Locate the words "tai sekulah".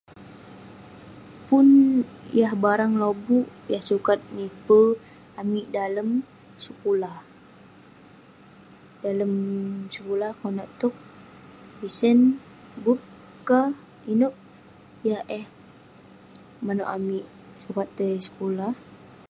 17.97-18.71